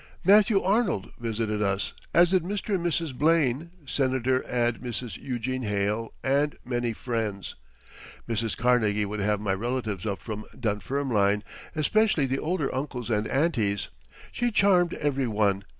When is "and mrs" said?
2.73-3.13, 4.47-5.15